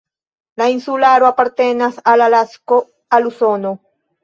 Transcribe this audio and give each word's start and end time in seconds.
La 0.61 0.67
insularo 0.75 1.27
apartenas 1.27 2.01
al 2.15 2.25
Alasko, 2.31 2.81
al 3.19 3.31
Usono. 3.35 3.79